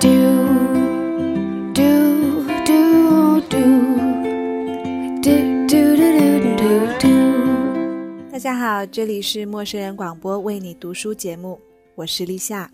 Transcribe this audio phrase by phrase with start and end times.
[0.00, 0.08] Do
[1.74, 3.70] do do do do
[5.20, 5.36] do
[5.68, 5.96] do
[6.56, 11.60] do do 大家好，这里是陌生人广播为你读书节目，
[11.96, 12.70] 我是立夏。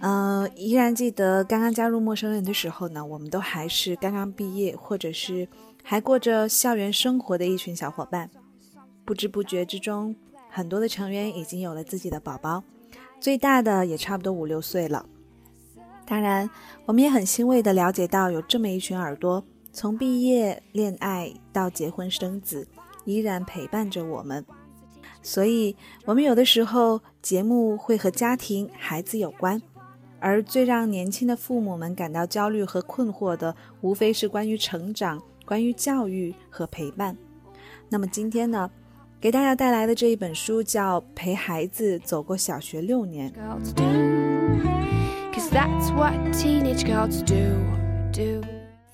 [0.00, 5.46] 嗯，依然记得刚刚加入陌生人的时候呢，我们都还是刚刚毕业，或者是
[5.84, 8.28] 还过着校园生活的一群小伙伴。
[9.04, 10.16] 不知不觉之中，
[10.50, 12.64] 很多的成员已经有了自己的宝宝，
[13.20, 15.06] 最大的也差不多五六岁了。
[16.06, 16.48] 当然，
[16.86, 22.68] 我们也很欣慰地了解到，有这么一群耳朵，从毕业、恋爱到结婚生子，
[23.04, 24.44] 依然陪伴着我们。
[25.22, 29.62] 所以，我们有的时候节目会和家庭、孩子有关，
[30.20, 37.16] 而最让年轻的父母们感到焦虑和困惑的，无非是关于成长、关于教育和陪伴。
[37.88, 38.70] 那么今天呢，
[39.18, 43.32] 给大家带来的这一本书叫《陪孩子走过小学六年》。
[45.54, 47.54] That's what teenage girls do.
[48.12, 48.44] Do.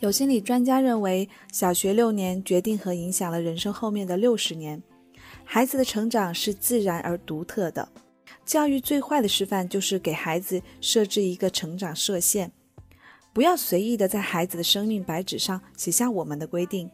[0.01, 4.83] 有心理专家认为，小学六年决定和影响了人生后面的六十年。
[5.43, 7.89] 孩子的成长是自然而独特的，
[8.45, 12.51] 教育最坏的示范就是给孩子设置一个成长设限，
[13.33, 16.91] 不要随意的在孩子的生命白纸上写下我们的规定，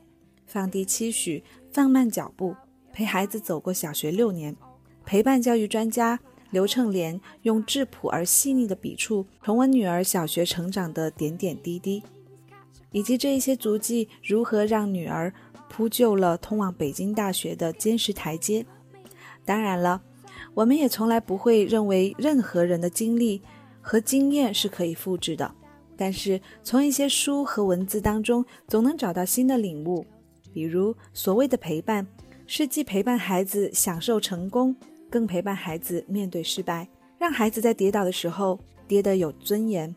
[0.46, 2.54] 放低期许，放慢脚步，
[2.92, 4.54] 陪孩子走过小学六年。
[5.04, 6.18] 陪伴教育专家
[6.50, 12.02] 刘称莲用质朴而细腻的笔触，重温女儿小学成长的点点滴滴。
[12.92, 15.32] 以及这一些足迹如何让女儿
[15.68, 18.64] 铺就了通往北京大学的坚实台阶。
[19.44, 20.00] 当然了，
[20.54, 23.42] 我们也从来不会认为任何人的经历
[23.82, 25.54] 和经验是可以复制的。
[25.98, 30.06] 但是从一些书和文字当中，总能找到新的领悟。
[30.54, 32.06] 比如所谓的陪伴，
[32.46, 34.74] 是既陪伴孩子享受成功，
[35.16, 36.86] 更陪伴孩子面对失败，
[37.18, 39.96] 让孩子在跌倒的时候跌得有尊严，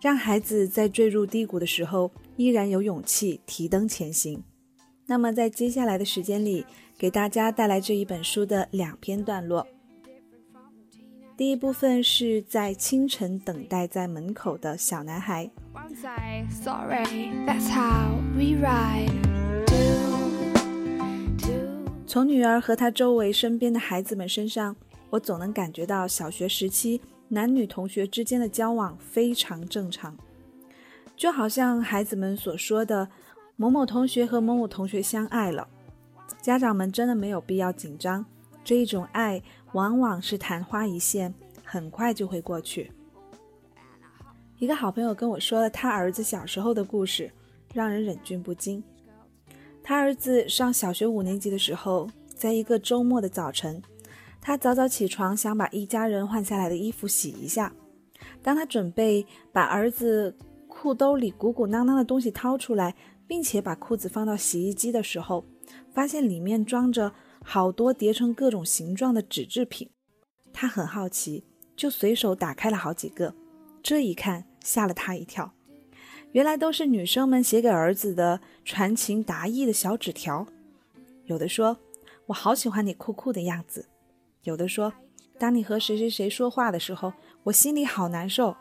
[0.00, 4.40] 让孩子在坠入低谷的时候依然有勇气提灯前行。
[5.06, 6.64] 那么，在接下来的时间里，
[6.96, 9.66] 给大家带来这一本书的两篇段落。
[11.36, 15.50] 第一部分是在清晨等待在门口的小男孩。
[16.62, 20.11] Sorry, that's how we ride.
[22.12, 24.76] 从女儿和她周围身边的孩子们身上，
[25.08, 30.14] 我总能感觉到小学时期男女同学之间的交往非常正常，
[31.16, 33.08] 就好像孩子们所说的
[33.56, 35.66] “某某同学和某某同学相爱了”，
[36.42, 38.26] 家长们真的没有必要紧张，
[38.62, 41.32] 这一种爱往往是昙花一现，
[41.64, 42.92] 很快就会过去。
[44.58, 47.32] 一个好朋友跟我说了他儿子小时候的故事，
[47.72, 48.84] 让人忍俊不禁。
[49.82, 53.82] 他儿子上小学五年级的时候，在一个周末的早晨，
[54.40, 57.72] 他早早起床，想把一家人换下来的衣服洗一下。
[58.42, 60.36] 当他准备把儿子
[60.68, 62.94] 裤兜里鼓鼓囊囊的东西掏出来，
[63.26, 65.44] 并且把裤子放到洗衣机的时候，
[65.92, 69.90] 发现里面装着好多叠成各种形状的纸制品。
[70.52, 71.44] 他很好奇，
[71.76, 73.34] 就随手打开了好几个。
[73.82, 75.52] 这一看，吓了他一跳。
[76.32, 80.46] 原来都是女生们写给儿子的传情达意的小纸条，
[81.26, 81.76] 有的说
[82.26, 83.86] “我好喜欢你酷酷的样子”，
[84.44, 84.94] 有的说
[85.38, 87.12] “当你和谁谁谁说话的时候，
[87.44, 88.56] 我心里好难受”。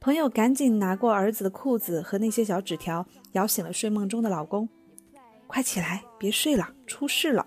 [0.00, 4.66] 朋友赶紧拿过儿子的裤子和那些小纸条，摇醒了睡梦中的老公
[5.46, 7.46] ：“快起来，别睡了，出事了！”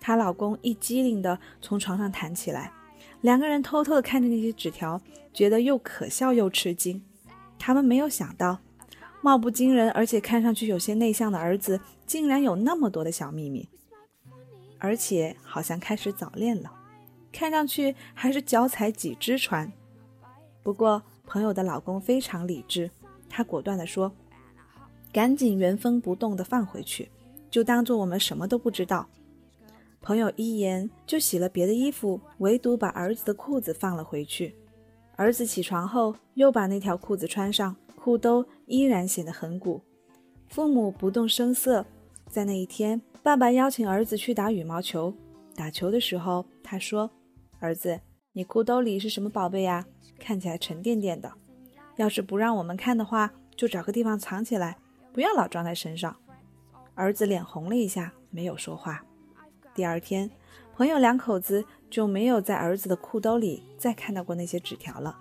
[0.00, 2.72] 她老公一激灵的从床上弹起来，
[3.20, 4.98] 两个人偷偷的看着那些纸条，
[5.34, 7.02] 觉得又可笑又吃惊。
[7.58, 8.58] 他们没有想到，
[9.20, 13.68] 貌不惊人而且看上去有些内向的儿子，竟然有那么多的小秘密，
[14.78, 16.72] 而且好像开始早恋了，
[17.32, 19.72] 看上去还是脚踩几只船。
[20.62, 22.90] 不过朋友的老公非常理智，
[23.28, 24.12] 他果断地说
[25.12, 27.10] ：“赶紧原封不动地放回去，
[27.50, 29.08] 就当做我们什么都不知道。”
[30.00, 34.54] 朋友一言就洗了别的衣服，唯独把儿子的裤子放了回去。
[35.18, 39.82] 儿子起床后，又把那条裤子穿上，裤兜依然显得很鼓。
[40.46, 41.84] 父母不动声色。
[42.30, 45.12] 在那一天，爸爸邀请儿子去打羽毛球。
[45.56, 47.10] 打球的时候，他说
[47.58, 48.00] ：“儿子，
[48.32, 49.84] 你裤兜里是什么宝贝呀？
[50.20, 51.32] 看起来沉甸甸的。
[51.96, 54.78] 要是不让我们看的话，就找个地方藏起来，
[55.12, 56.14] 不要老装在身上。”
[56.94, 59.04] 儿子脸红了一下，没有说话。
[59.74, 60.30] 第二天，
[60.76, 65.18] 朋友两口子就没有在儿子的裤兜里再看到过那些纸条了。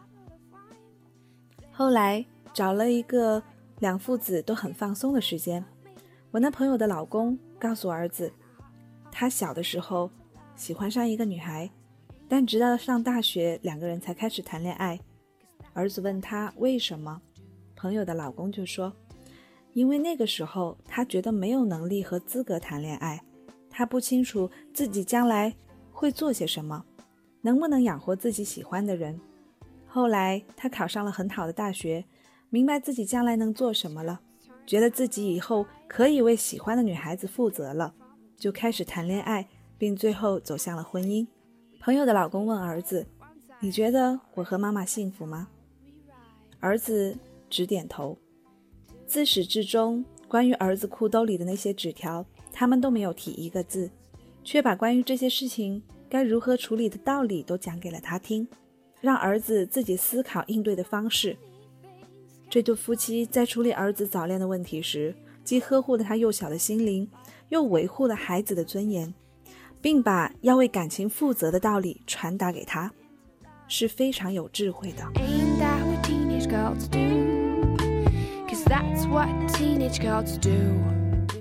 [1.72, 3.42] 后来找了一个
[3.80, 5.64] 两父子都很放松的时间，
[6.32, 8.32] 我那朋友的老公告诉儿子，
[9.12, 10.10] 他小的时候
[10.56, 11.70] 喜欢上一个女孩，
[12.28, 15.00] 但直到上大学，两个人才开始谈恋爱。
[15.74, 17.22] 儿子问他为什么，
[17.76, 18.92] 朋友的老公就说
[19.74, 23.24] ：“因为那个时候他觉得没有能力和资格谈恋爱，
[23.70, 25.56] 他不清楚自己将来
[25.98, 26.86] 会做些什么，
[27.42, 29.20] 能不能养活自己喜欢的人。
[29.88, 32.06] 后来他考上了很好的大学，
[32.52, 34.22] 明白自己将来能做什么了，
[34.68, 37.96] 觉得自己以后可以为喜欢的女孩子负责了，
[38.36, 41.26] 就开始谈恋爱，并最后走向了婚姻。”
[41.82, 43.08] 朋友的老公问儿子
[43.60, 45.48] ：“你觉得我和妈妈幸福吗？”
[46.62, 47.18] 儿子
[47.50, 48.16] 只点头。
[49.08, 52.24] 自始至终，关于儿子裤兜里的那些纸条，
[52.54, 53.90] 他们都没有提一个字，
[54.48, 58.48] 却把关于这些事情该如何处理的道理都讲给了他听，
[59.02, 61.36] 让儿子自己思考应对的方式。
[62.50, 65.14] 这对夫妻在处理儿子早恋的问题时，
[65.44, 67.06] 既呵护了他幼小的心灵，
[67.50, 69.14] 又维护了孩子的尊严。
[69.80, 72.92] 并把要为感情负责的道理传达给他，
[73.68, 75.04] 是非常有智慧的。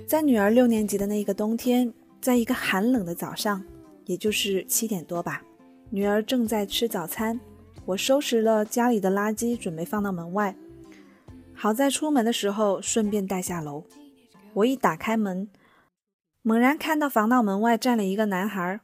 [0.05, 1.91] 在女儿六年级的那一个冬天，
[2.21, 3.63] 在一个寒冷的早上，
[4.05, 5.41] 也就是七点多吧，
[5.89, 7.39] 女儿正在吃早餐，
[7.85, 10.55] 我收拾了家里的垃圾，准备放到门外。
[11.53, 13.83] 好在出门的时候顺便带下楼，
[14.53, 15.49] 我一打开门。
[16.41, 18.79] 猛然看到防盗门外站了一个男孩，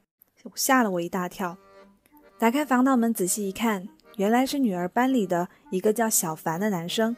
[0.56, 1.58] 吓了我一大跳。
[2.38, 3.88] 打开防盗门，仔细一看，
[4.18, 7.16] 原来是女儿班里的一个叫小凡的男生。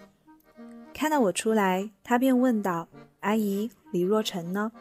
[0.94, 2.88] 看到我出来，他便问道
[3.22, 4.72] ：“阿姨，李若晨呢？”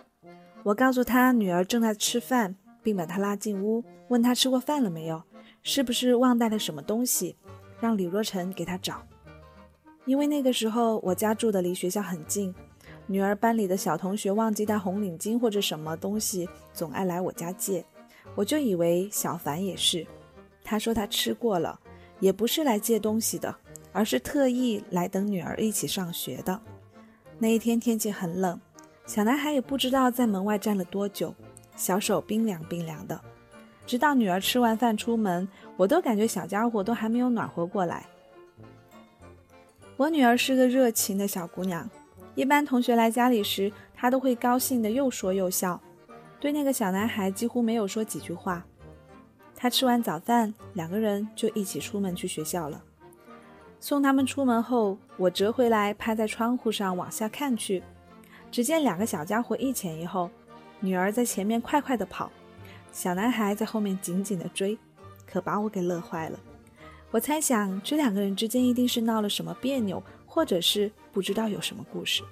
[0.65, 5.23] 我告诉他女儿正在吃饭，并把她拉进屋，问他吃过饭了没有，
[5.63, 7.37] 是不是忘带了什么东西，
[7.81, 9.03] 让李若晨给他找。
[10.07, 12.55] 因为那个时候我家住的离学校很近。
[13.07, 17.85] 女儿班里的小同学忘记带红领巾或者什么东西，总爱来我家借，
[18.35, 20.07] 我就以为小凡也是。
[20.63, 21.79] 他说他吃过了，
[22.21, 23.55] 也不是来借东西的，
[23.93, 26.59] 而是特意来等女儿一起上学的。
[27.39, 28.59] 那一天天气很冷，
[29.06, 31.35] 小男孩也不知道在门外站了多久，
[31.77, 33.21] 小手冰凉冰凉的。
[33.87, 35.47] 直到女儿吃完饭出门，
[35.77, 38.06] 我都感觉小家伙都还没有暖和过来。
[39.97, 41.89] 我女儿是个热情的小姑娘。
[42.35, 45.81] 一般同学来家里时，她都会高兴的又说又笑，
[46.41, 48.65] 对那个小男孩几乎没有说几句话。
[49.55, 52.83] 他吃完早饭，两个人就一起出门去学校了。
[53.79, 57.83] 送他们出门后，我折回来，趴在窗户上往下看去，
[58.55, 60.31] 只见两个小家伙一前一后，
[60.79, 62.31] 女儿在前面快快的跑，
[62.93, 64.79] 小男孩在后面紧紧的追，
[65.27, 66.39] 可把我给乐坏了。
[67.11, 70.01] 我猜想，这两个人之间一定是闹了什么别扭。
[70.25, 72.23] 或者是不知道有什么故事。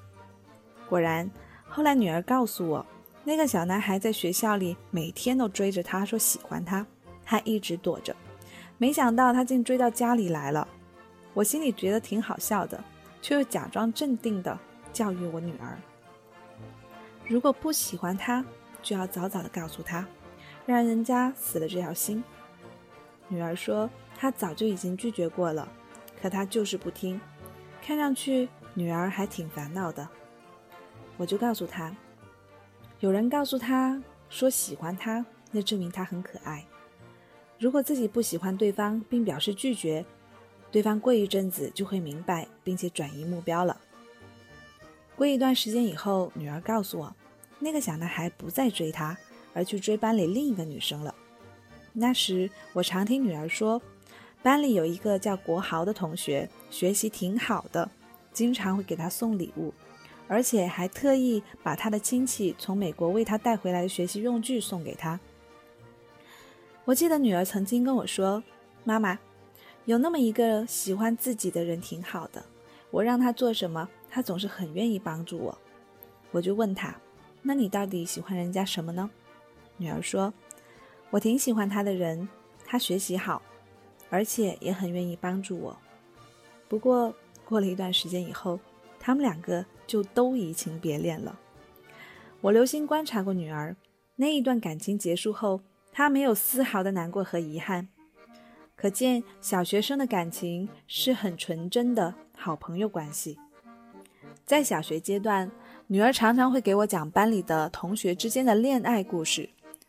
[0.89, 1.29] 果然，
[1.69, 2.87] 后来女儿告诉我，
[3.25, 6.87] 那个小男孩在学校里每天都追着她说喜欢她，
[7.25, 8.15] 她一直躲着。
[8.79, 10.67] 没想到他竟追到家里来了。
[11.35, 12.83] 我心里觉得挺好笑的，
[13.21, 14.57] 却又假装镇定地
[14.93, 15.79] 教育我女儿：
[17.27, 18.45] 如果不喜欢他，
[18.83, 20.07] 就要早早的告诉他，
[20.67, 22.23] 让人家死了这条心。
[23.29, 25.67] 女儿说，她早就已经拒绝过了，
[26.21, 27.21] 可他就是不听。
[27.81, 30.07] 看上去女儿还挺烦恼的，
[31.17, 31.97] 我就告诉她，
[33.01, 36.65] 有人告诉她说喜欢她，那证明她很可爱。
[37.59, 40.05] 如果自己不喜欢对方并表示拒绝，
[40.71, 43.81] 对方过一阵子就会明白，并且转移目标了。
[45.17, 47.15] 过一段时间以后，女儿告诉我，
[47.59, 49.17] 那个小男孩不再追她，
[49.55, 51.15] 而去追班里另一个女生了。
[51.93, 53.81] 那时我常听女儿说。
[54.45, 57.89] 班里有一个叫国豪的同学，学习挺好的，
[58.33, 59.73] 经常会给他送礼物，
[60.27, 65.21] 而且还特意把他的亲戚从美国为他带回来的学习用具送给他。
[66.85, 68.43] 我记得女儿曾经跟我说
[68.83, 69.17] ：“妈妈，
[69.85, 72.45] 有那么一个喜欢自己的人挺好的，
[72.91, 75.59] 我让他做什么，他总是很愿意帮助我。”
[76.31, 76.95] 我就问他
[77.43, 79.11] ：“那你到底喜欢人家什么呢？”
[79.79, 80.33] 女儿说
[81.11, 82.29] ：“我挺喜欢他的人，
[82.67, 83.41] 他学习好。”
[84.11, 85.79] 而且也很愿意帮助我。
[86.69, 87.15] 不过
[87.47, 88.61] 过了一段时间以后，
[89.01, 91.39] 他们两个就都移情别恋了。
[92.43, 93.75] 我留心观察过女儿，
[94.17, 97.89] 那一段感情结束后，她没有丝毫的难过和遗憾。
[98.77, 103.39] 可见小学生的感情是很纯真的好朋友关系。
[104.45, 105.51] 在小学阶段，
[105.87, 109.49] 女儿常常会给我讲班里的同学之间的恋爱故事。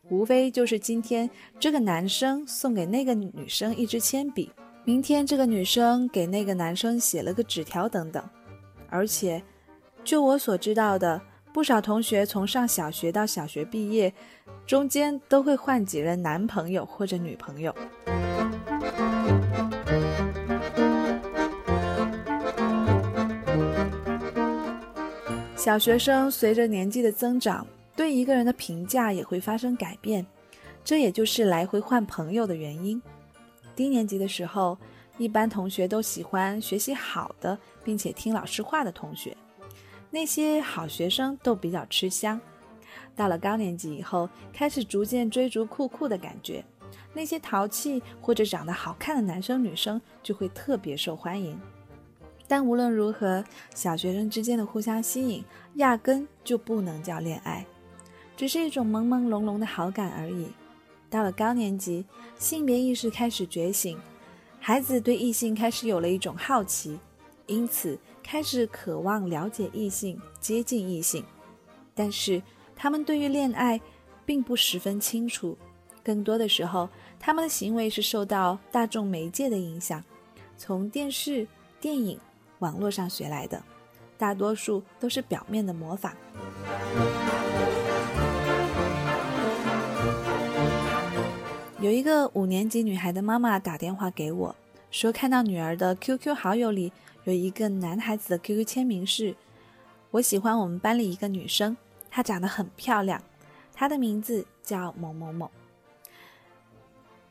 [0.10, 1.30] 无非就是今天
[1.60, 4.52] 这个男生送给那个女生一支铅笔，
[4.84, 8.24] 明天这个女生给那个男生写了个纸条等等。
[8.90, 9.42] 而且，
[10.04, 11.22] 就我所知道的，
[11.54, 14.14] 不少同学从上小学到小学毕业，
[14.68, 17.74] 中间都会换几任男朋友或者女朋友。
[25.64, 27.66] 小学生随着年纪的增长，
[27.96, 30.26] 对一个人的评价也会发生改变，
[30.84, 33.02] 这也就是来回换朋友的原因。
[33.74, 34.78] 低年级的时候，
[35.18, 39.38] 一般同学都喜欢学习好的，并且听老师话的同学，
[40.12, 42.38] 那些好学生都比较吃香。
[43.16, 46.62] 到了高年级以后，开始逐渐追逐酷酷的感觉，
[47.14, 51.58] 那些淘气或者长得好看的男生女生就会特别受欢迎。
[52.54, 53.44] 但无论如何，
[53.74, 55.44] 小学生之间的互相吸引，
[55.78, 57.66] 压根就不能叫恋爱，
[58.38, 60.50] 只是一种朦朦胧胧的好感而已。
[61.10, 62.06] 到了高年级，
[62.38, 63.98] 性别意识开始觉醒，
[64.60, 67.00] 孩子对异性开始有了一种好奇，
[67.48, 71.26] 因此开始渴望了解异性、接近异性。
[71.96, 72.40] 但是
[72.76, 73.82] 他们对于恋爱
[74.28, 75.58] 并不十分清楚，
[76.04, 76.88] 更多的时候，
[77.20, 80.04] 他们的行为是受到大众媒介的影响，
[80.56, 81.48] 从电视、
[81.82, 82.20] 电影。
[82.64, 83.62] 网络上学来的，
[84.18, 86.14] 大多数都是表面的模仿。
[91.82, 94.56] 有一个五年级女孩的妈妈打电话给我，
[94.90, 96.94] 说看到女儿的 QQ 好友里
[97.26, 99.36] 有一个男孩子的 QQ 签名是
[100.12, 101.76] ：“我喜欢我们班里一个女生，
[102.10, 103.22] 她长得很漂亮，
[103.74, 105.52] 她的名字叫某某某。”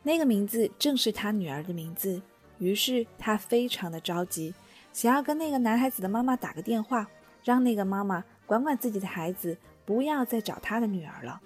[0.04, 2.20] 那个名字正是她女儿的名字，
[2.58, 4.52] 于是她非常的着急。
[4.92, 7.08] 想要跟那个男孩子的妈妈打个电话，
[7.42, 11.40] 让那个妈妈管管自己的孩子，不要再找他的女儿了。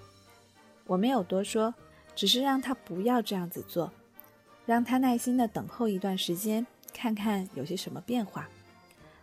[0.87, 1.75] 我没有多说，
[2.15, 3.93] 只是让他不要这样子做，
[4.67, 8.49] 让他耐心的等候一段时间，看看有些什么变化。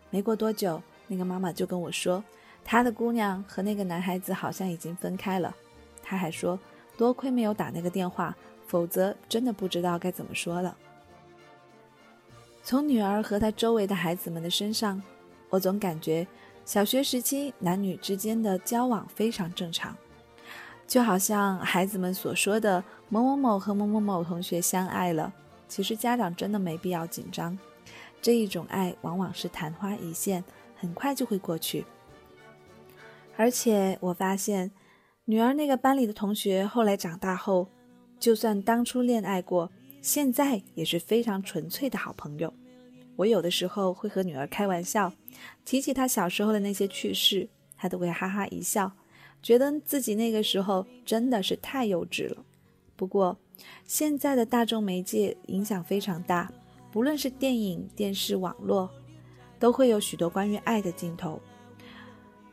[0.10, 2.24] 没过多久，那个妈妈就跟我说，
[2.64, 5.56] 她的姑娘和那个男孩子好像已经分开了。
[6.02, 6.60] 她还说，
[6.98, 8.36] 多亏没有打那个电话，
[8.68, 10.78] 否则真的不知道该怎么说了。
[12.66, 15.02] 从女儿和她周围的孩子们的身上，
[15.50, 16.26] 我总感觉
[16.64, 19.94] 小学时期男女之间的交往非常正常，
[20.88, 25.34] 就好像孩子们所说的某某某和某某某同学相爱了。
[25.68, 27.60] 其实家长真的没必要紧张，
[28.22, 30.42] 这一种爱往往是昙花一现，
[30.74, 31.86] 很快就会过去。
[33.36, 34.72] 而且我发现，
[35.26, 37.68] 女儿那个班里的同学后来长大后，
[38.18, 39.70] 就算当初恋爱过。
[40.04, 42.54] 现在也是非常纯粹的好朋友。
[43.16, 45.14] 我有的时候会和女儿开玩笑，
[45.64, 48.92] 提起她小时候的那些趣事，她都会哈哈一笑，
[49.42, 52.44] 觉得自己那个时候真的是太幼稚了。
[52.98, 53.38] 不过，
[53.86, 56.52] 现在的大众媒介影响非常大，
[56.92, 58.90] 不论是电影、电视、网络，
[59.58, 61.42] 都会有许多关于爱的镜头。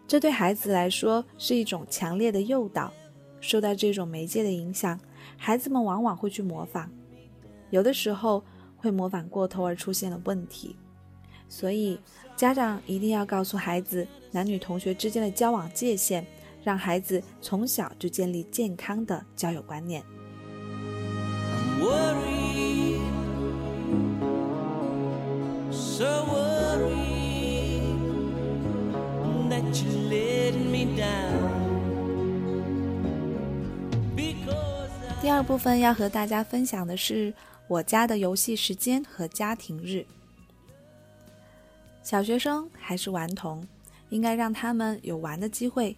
[0.07, 2.93] 这对孩子来说是一种强烈的诱导。
[3.41, 5.01] 受到这种媒介的影响，
[5.37, 6.89] 孩子们往往会去模仿。
[7.71, 8.43] 有的时候
[8.77, 10.75] 会模仿过头而出现了问题，
[11.49, 11.99] 所以
[12.37, 16.27] 家长一定要告诉孩子男女同学之间的交往界限，
[16.65, 20.03] 让孩子从小就建立健康的交友观念。
[35.23, 37.33] 第二部分要和大家分享的是。
[37.71, 40.05] 我家的游戏时间和家庭日，
[42.03, 43.65] 小学生还是顽童，
[44.09, 45.95] 应该让他们有玩的机会。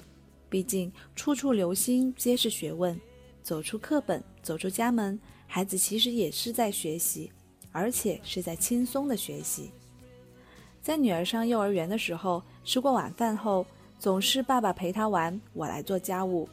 [0.50, 3.00] 毕竟处处留心皆是学问，
[3.42, 7.32] 走出课本，走出家门，孩子其实也是在学习，
[7.72, 9.70] 而且是在轻松的学习。
[10.82, 13.64] 在女儿上幼儿园的时候，吃过晚饭后，
[13.98, 16.46] 总是爸爸陪她玩，我来做家务。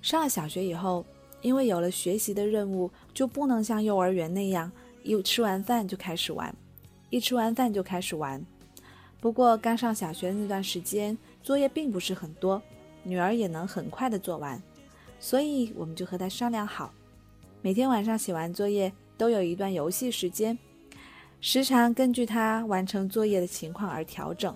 [0.00, 1.04] 上了小学以后。
[1.46, 4.72] 因为有了学习的任务，就不能像幼儿园那样
[5.04, 6.52] 一吃完饭就开始玩，
[7.08, 8.44] 一吃完饭就开始玩。
[9.20, 12.60] 不过刚上小学那段时间，作业并不是很多，
[13.04, 14.60] 女儿也能很快的做完，
[15.20, 16.92] 所以我们就和她商量好，
[17.62, 20.58] 每天晚上写完作业都有一段游戏时间，
[21.40, 24.52] 时常根据她完成作业的情况而调整，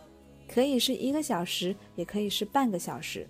[0.53, 3.29] 可以是一个小时，也可以是半个小时。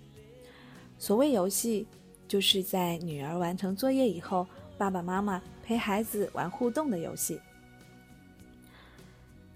[0.97, 1.85] 所谓游戏。
[2.31, 4.47] 就是在女儿完成作业以后，
[4.77, 7.37] 爸爸妈妈陪孩子玩互动的游戏。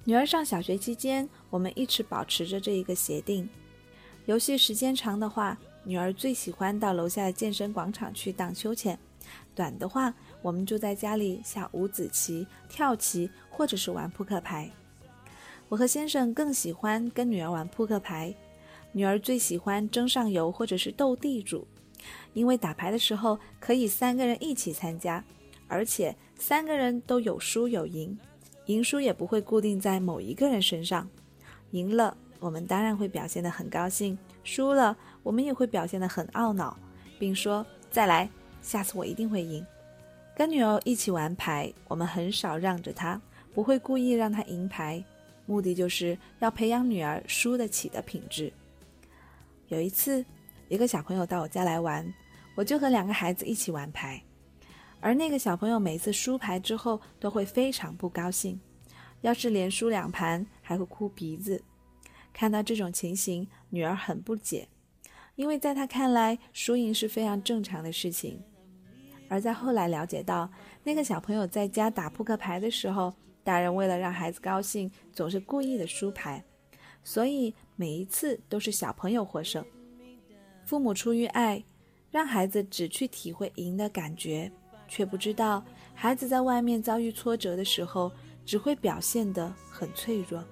[0.03, 3.47] 女儿上小学期间，我们一直保持着这一个协定：
[4.25, 8.97] 游戏时间长的话，女儿最喜欢到楼下的健身广场去荡秋千；
[9.55, 14.69] 短的话，我们就在家里下五子棋、跳棋，或者是玩扑克牌。
[15.69, 18.35] 我和先生更喜欢跟女儿玩扑克牌，
[18.91, 21.65] 女儿最喜欢争上游或者是斗地主。
[22.33, 25.23] 因为打牌的时候可以三个人一起参加，
[25.67, 28.17] 而且三个人都有输有赢，
[28.65, 31.07] 赢输也不会固定在某一个人身上。
[31.71, 36.77] 赢了，我们当然会表现得很高兴，输了，我们也会表现得很懊恼，
[37.17, 38.29] 并说再来，
[38.61, 39.65] 下次我一定会赢。
[40.35, 43.21] 跟女儿一起玩牌，我们很少让着她，
[43.53, 45.03] 不会故意让她赢牌，
[45.45, 48.51] 目的就是要培养女儿输得起的品质。
[49.69, 50.23] 有一次，
[50.67, 52.11] 一个小朋友到我家来玩，
[52.55, 54.21] 我就和两个孩子一起玩牌，
[54.99, 58.59] 而那个小朋友每次输牌之后都会非常不高兴，
[59.21, 61.61] 要是连输两盘还会哭鼻子。
[62.33, 64.67] 看到这种情形，女儿很不解，
[65.35, 68.41] 因为在她看来，输赢是非常正常的事情。
[69.29, 70.51] 而在后来了解到，
[70.83, 76.43] 那个小朋友在家打扑克牌的时候，大人为了让孩子高兴，总是故意的输牌，
[77.03, 79.65] 所以每一次都是小朋友获胜。
[80.65, 81.63] 父母出于爱，
[82.09, 84.51] 让孩子只去体会赢的感觉，
[84.87, 88.11] 却不知道孩子在外面遭遇挫折的时候，
[88.45, 90.43] 只会表现得很脆弱。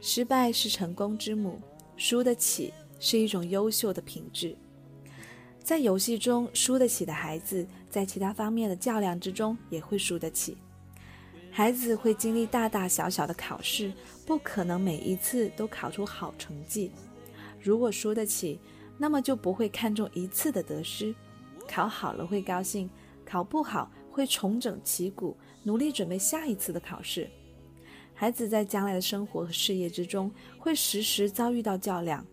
[0.00, 1.60] 失败是成功之母，
[1.96, 4.56] 输得起是一种优秀的品质。
[5.62, 10.56] 在游戏中输得起的孩子，在其他方面的较量之中也会输得起。
[11.50, 13.92] 孩子会经历大大小小的考试，
[14.26, 16.90] 不可能每一次都考出好成绩。
[17.62, 18.58] 如果输得起，
[18.98, 21.14] 那么就不会看重一次的得失。
[21.68, 22.90] 考好了会高兴，
[23.24, 27.30] 考不好会重整旗鼓，努力准备下一次的考试。
[28.14, 32.24] 孩子在将来的生活和事业之中，会时时遭遇到较量。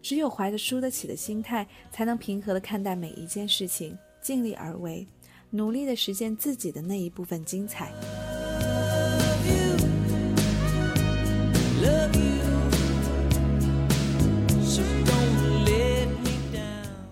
[0.00, 5.06] 只有怀着输得起的心态，才能平和地看待每一件事情，尽力而为，
[5.50, 7.92] 努力地实现自己的那一部分精彩。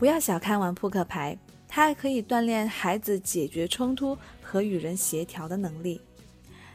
[0.01, 1.37] 不要小看玩扑克牌，
[1.69, 6.01] 它还可以锻炼孩子解决冲突和与人协调的能力。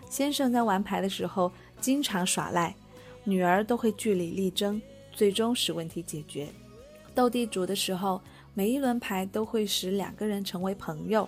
[0.07, 1.51] 先生在玩牌的时候
[1.81, 2.75] 经常耍赖，
[3.23, 4.79] 女儿都会据理力争，
[5.11, 6.47] 最终使问题解决。
[7.15, 8.21] 斗地主的时候，
[8.53, 11.27] 每一轮牌都会使两个人成为朋友。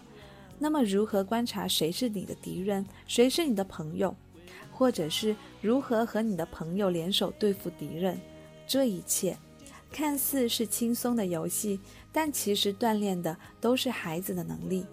[0.59, 4.15] 那么，如何观察谁是你的敌人，谁是你的朋友，
[4.71, 8.19] 或者是如何和你的朋友联手对付敌人？
[8.67, 9.35] 这一切
[9.91, 11.79] 看似是轻松的游戏，
[12.11, 14.85] 但其实锻炼的都是孩子的能力。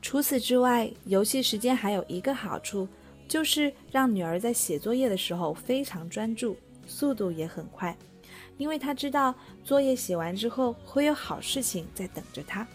[0.00, 2.88] 除此之外，游戏时间还有一个好处，
[3.26, 7.96] 就是让女儿在写作业的时候非常专注，速度也很快，
[8.56, 9.34] 因为她知道
[9.64, 12.66] 作业写完之后会有好事情在等着她。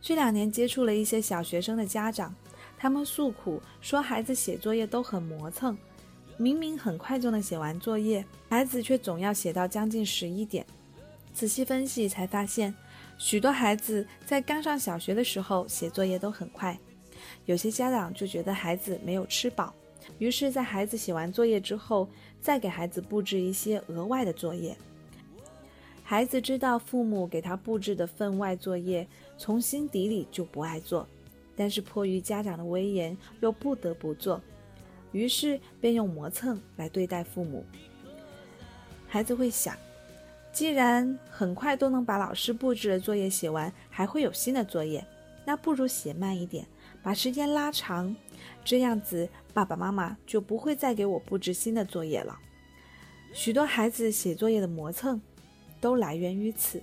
[0.00, 2.34] 这两年接触了一些小学生的家长，
[2.78, 5.76] 他们诉苦说孩子写作业都很磨蹭，
[6.40, 10.64] 明明很快就能写完作业，孩子却总要写到将近十一点。
[11.34, 12.74] 仔细分析才发现。
[13.18, 16.78] 许多孩子在刚上小学的时候写作业都很快，
[17.44, 19.74] 有些家长就觉得孩子没有吃饱，
[20.18, 22.08] 于是，在孩子写完作业之后，
[22.40, 24.74] 再给孩子布置一些额外的作业。
[26.02, 31.06] 孩子知道父母给他布置的分外作业，从心底里就不爱做，
[31.54, 34.40] 但是迫于家长的威严，又不得不做，
[35.12, 37.64] 于是便用磨蹭来对待父母。
[39.08, 39.76] 孩子会想。
[40.52, 45.06] 既然很快都能把老师布置的作业写完，还会有新的作业，
[45.44, 46.66] 那不如写慢一点，
[47.04, 48.16] 把时间拉长，
[48.64, 52.36] 这样子爸爸妈妈就不会再给我布置新的作业了。
[53.32, 55.22] 许多孩子写作业的磨蹭，
[55.80, 56.82] 都来源于此。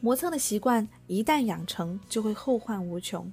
[0.00, 3.32] 磨蹭的习惯一旦养成，就会后患无穷。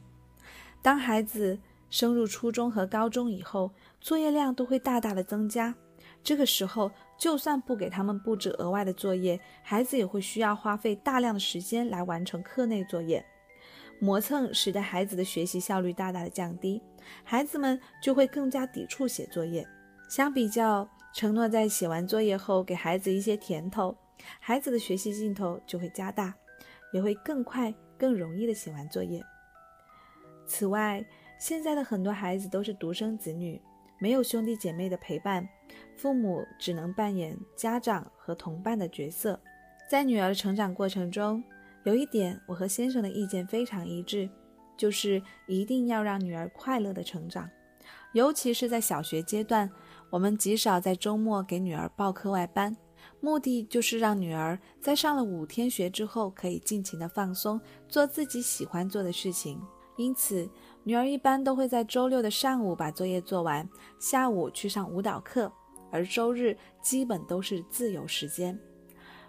[0.84, 1.58] 当孩子
[1.94, 5.76] 升入初中和高中以后，作业量都会大大的增加。
[6.24, 13.24] 这个时候，就算不给他们布置额外的作业，孩子也会需要花费大量的时间来完成课内作业。
[14.00, 16.82] 磨蹭使得孩子的学习效率大大的降低，
[17.24, 19.64] 孩子们就会更加抵触写作业。
[20.10, 23.96] 相比较，承诺在写完作业后给孩子一些甜头，
[24.40, 26.34] 孩子的学习劲头就会加大，
[26.92, 29.24] 也会更快、更容易的写完作业。
[30.46, 31.06] 此外，
[31.44, 33.62] 现在的很多孩子都是独生子女。
[34.00, 35.46] 没有兄弟姐妹的陪伴，
[35.98, 39.38] 父母只能扮演家长和同伴的角色。
[39.90, 41.44] 在女儿的成长过程中，
[41.84, 44.30] 有一点我和先生的意见非常一致，
[44.78, 47.50] 就是一定要让女儿快乐的成长。
[48.14, 49.70] 尤其是在小学阶段，
[50.10, 52.74] 我们极少在周末给女儿报课外班，
[53.20, 59.62] 目的就是让女儿在上了五天学之后，可以尽情的放松，做自己喜欢做的事情。
[59.98, 60.50] 因此。
[60.86, 63.68] 女儿一般都会在周六的上午把作业做完，
[64.00, 65.52] 下午去上舞蹈课，
[65.90, 68.58] 而周日基本都是自由时间。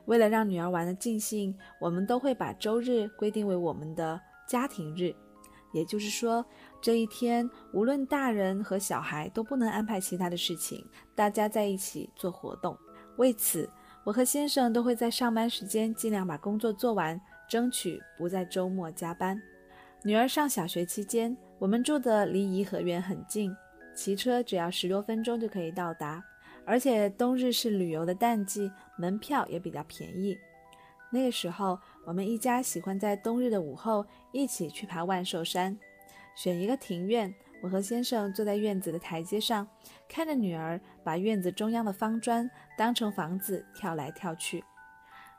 [0.07, 5.15] 为了让女儿玩得尽兴，我们都会把周日规定为我们的家庭日，
[5.73, 6.45] 也就是说，
[6.83, 12.77] 这一天无论大人和小孩都不能安排其他的事情，大家在一起做活动。
[13.17, 13.71] 为此，
[14.03, 19.41] 我和先生都会在上班时间尽量把工作做完，争取不在周末加班。
[20.07, 23.57] 女儿上小学期间，我们住的离颐和园很近，
[23.97, 26.23] 骑车只要十多分钟就可以到达，
[26.67, 30.37] 而且冬日是旅游的淡季，门票也比较便宜。
[31.11, 35.75] 那个时候，我们一家喜欢在冬日的午后一起去爬万寿山。
[36.37, 39.67] 选一个庭院，我和先生坐在院子的台阶上，
[40.07, 44.61] 看着女儿把院子中央的方砖当成房子跳来跳去；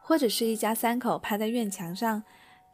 [0.01, 2.23] 或者是一家三口趴在院墙上，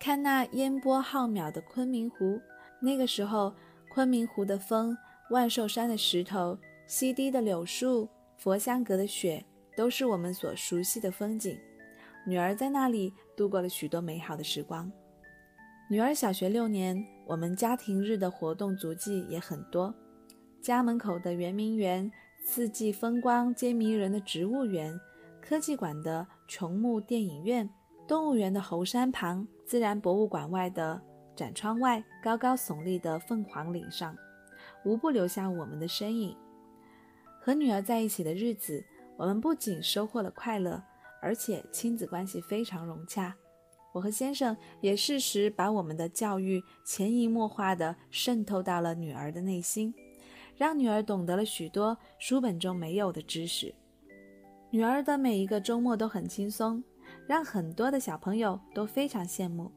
[0.02, 2.42] 看那烟波浩渺的昆明湖。
[2.80, 3.54] 那个时候，
[3.88, 4.98] 昆明湖的风、
[5.30, 9.46] 万寿山的石头、西堤的柳树、佛香阁的雪，
[9.78, 11.56] 都是我们所熟悉的风景。
[12.26, 14.92] 女儿在那里度过了许多美好的时光。
[15.88, 19.94] 女儿小学六年，我们家庭日的活动足迹也很多。
[20.64, 22.12] 家门口的圆明园，
[22.44, 25.00] 四季风光皆迷人的植物园，
[25.40, 27.70] 科技馆的琼木电影院，
[28.12, 31.02] 动物园的猴山旁，自然博物馆外的
[31.34, 34.14] 展窗外，高高耸立的凤凰岭上，
[34.84, 36.36] 无不留下我们的身影。
[37.40, 38.84] 和女儿在一起的日子，
[39.16, 40.84] 我们不仅收获了快乐。
[41.22, 43.34] 而且亲子关系非常融洽，
[43.94, 49.94] 我和先生也适时把我们的教育潜移默化地渗透到了女儿的内心，
[50.58, 53.74] 让女儿懂得了许多书本中没有的知识。
[54.70, 56.84] 女儿的每一个周末都很轻松，
[57.28, 59.72] 让很多的小朋友都非常羡慕。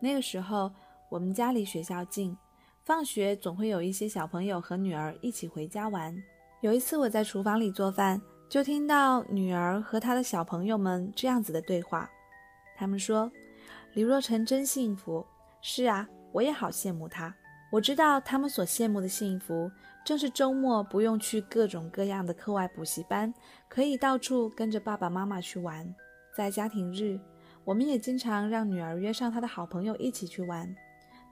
[0.00, 0.70] 那个时候，
[1.10, 2.36] 我们家离学校近，
[2.84, 6.14] 放学总会有一些小朋友和女儿一起回家玩。
[6.60, 8.20] 有一次，我在厨房里做饭。
[8.46, 12.08] 就听到女儿和她的小朋友们这样子的对话，
[12.76, 13.28] 他们说
[13.94, 15.26] ：“李若晨真幸福。”
[15.62, 17.34] 是啊，我也好羡慕她。
[17.72, 19.68] 我知道他们所羡慕的幸福，
[20.04, 23.32] 正是周末不用去各种各样的课外补习班，
[23.68, 25.92] 可以到处跟着爸爸妈妈去玩。
[26.36, 27.18] 在家庭日，
[27.64, 30.74] 我们也经常让女儿约上她的好朋友一起去玩。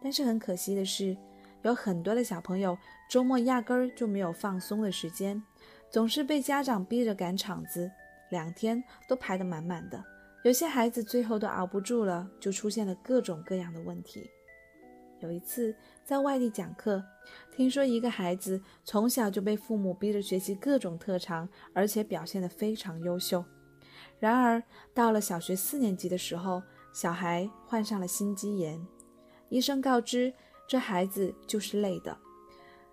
[0.01, 1.17] 但是很可惜的是，
[1.63, 2.79] 有很多的小朋友
[3.11, 5.43] 周末压根儿就没有放松的时间。
[5.91, 7.91] 总是被家长逼着赶场子，
[8.31, 10.03] 两天都排得满满的。
[10.43, 14.31] 有些孩子最后都熬不住了，就出现了各种各样的问题。
[15.21, 15.73] 有一次
[16.05, 17.05] 在外地讲课，
[17.55, 23.45] 听说一个孩子从小就被父母逼着学习各种特长，而且表现得非常优秀。
[24.23, 24.63] 然而
[24.95, 28.81] 到了小学四年级的时候，小孩患上了心肌炎，
[29.49, 30.33] 医生告知
[30.65, 32.17] 这孩子就是累的。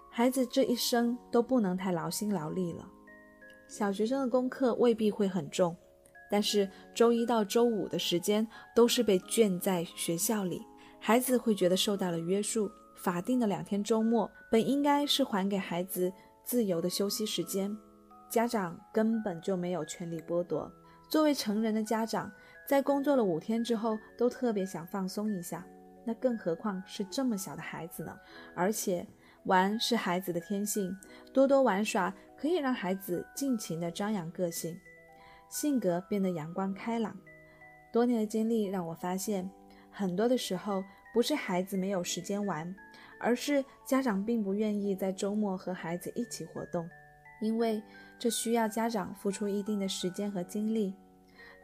[0.10, 2.89] 孩子这一生都不能太劳心劳力了。
[3.68, 5.78] 小学生的功课未必会很重，
[6.32, 10.65] 但是周一到周五的时间都是被圈在学校里，
[11.00, 12.72] 孩子会觉得受到了约束。
[12.96, 16.12] 法定的两天周末本应该是还给孩子
[16.44, 17.78] 自由的休息时间，
[18.32, 20.70] 家长根本就没有权利剥夺。
[21.10, 22.32] 作为成人的家长，
[22.65, 25.65] 在工作了五天之后，都特别想放松一下，
[26.06, 28.17] 那更何况是这么小的孩子呢？
[28.56, 29.06] 而且。
[29.45, 30.95] 玩是孩子的天性，
[31.34, 34.78] 多多玩耍可以让孩子尽情的张扬个性，
[35.48, 37.17] 性格变得阳光开朗。
[37.91, 39.50] 多年的经历让我发现，
[39.89, 42.76] 很多的时候不是孩子没有时间玩，
[43.17, 46.88] 而是家长并不愿意在周末和孩子一起活动，
[47.41, 47.82] 因为
[48.17, 50.93] 这需要家长付出一定的时间和精力。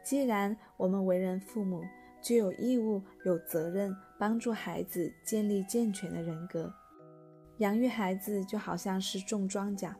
[0.02, 1.82] 既然我们为人父母，
[2.22, 6.72] 就有义务、有责任帮助孩子建立健全的人格。
[7.58, 9.94] 养育孩子就好像是种庄稼，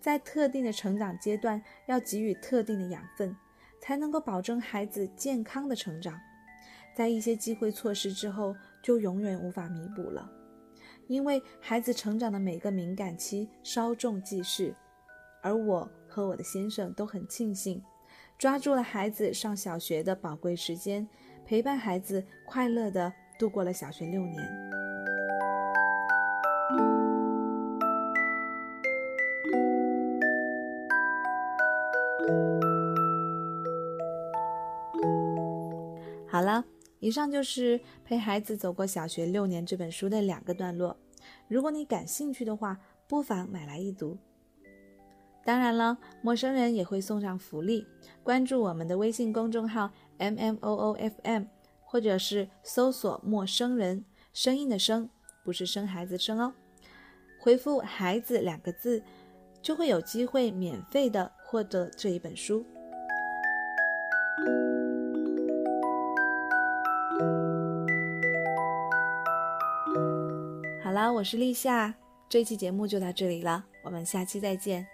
[0.00, 3.34] 在特定的成长阶段要给予特定的养分，
[3.80, 6.18] 才能够保证孩子健康的成长。
[6.94, 10.30] 在一些机会错失之后，就永远无法弥补了。
[11.08, 14.74] 因为孩子成长的每个敏感期稍纵即逝，
[15.46, 17.80] 而我和我的先生都很庆幸，
[18.36, 21.08] 抓住了孩子上小学的宝贵时间，
[21.44, 24.36] 陪伴孩子快乐的度过了小学六年。
[36.26, 36.64] 好了，
[36.98, 40.96] 以上就是陪孩子走过小学六年这本书的两个段落。
[41.46, 44.18] 如果你感兴趣的话，不妨买来一读。
[45.46, 47.86] 当然了，陌生人也会送上福利，
[48.24, 51.44] 关注我们的微信公众号 M M O O F M，
[51.84, 54.04] 或者是搜索“陌生人”，
[54.34, 55.08] 声音的声，
[55.44, 56.52] 不是生孩子生哦。
[57.38, 59.00] 回复“孩子”两个字，
[59.62, 62.66] 就会有机会免费的获得这一本书。
[71.14, 71.94] 我是立夏，
[72.28, 74.86] 这期节目就到这里了，我们下期再见。